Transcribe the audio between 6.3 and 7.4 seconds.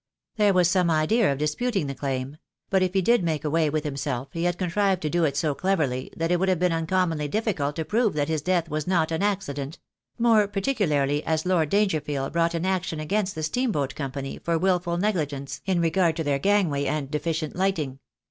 it would have been uncommonly